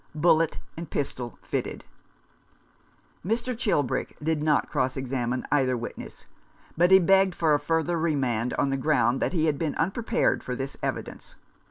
[0.15, 1.83] Bullet and pistol fitted.
[3.23, 3.55] Mr.
[3.55, 6.25] Chilbrick did not cross examine either witness,
[6.75, 10.43] but he begged for a further remand, on the ground that he had been unprepared
[10.43, 11.35] for this evidence.